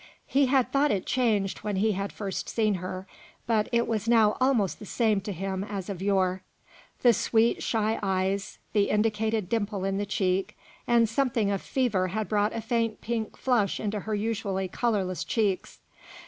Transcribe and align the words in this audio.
He 0.25 0.47
had 0.47 0.71
thought 0.71 0.89
it 0.89 1.05
changed 1.05 1.59
when 1.59 1.75
he 1.75 1.91
had 1.91 2.11
first 2.11 2.49
seen 2.49 2.73
her, 2.81 3.05
but 3.45 3.69
it 3.71 3.87
was 3.87 4.09
now 4.09 4.35
almost 4.41 4.79
the 4.79 4.85
same 4.87 5.21
to 5.21 5.31
him 5.31 5.63
as 5.63 5.91
of 5.91 6.01
yore. 6.01 6.41
The 7.03 7.13
sweet 7.13 7.61
shy 7.61 7.99
eyes, 8.01 8.57
the 8.73 8.89
indicated 8.89 9.47
dimple 9.47 9.85
in 9.85 9.99
the 9.99 10.07
cheek, 10.07 10.57
and 10.87 11.07
something 11.07 11.51
of 11.51 11.61
fever 11.61 12.07
had 12.07 12.27
brought 12.27 12.55
a 12.55 12.61
faint 12.61 12.99
pink 13.01 13.37
flush 13.37 13.79
into 13.79 13.99
her 13.99 14.15
usually 14.15 14.67
colourless 14.67 15.23
cheeks. 15.23 15.77